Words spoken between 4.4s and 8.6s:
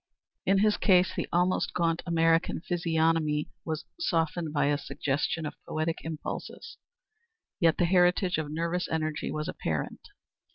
by a suggestion of poetic impulses. Yet the heritage of